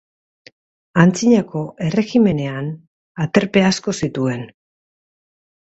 [1.03, 2.73] Antzinako Erregimenean
[3.27, 4.45] aterpe asko zituen.